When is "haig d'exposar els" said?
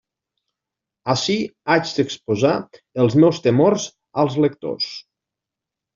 1.73-3.19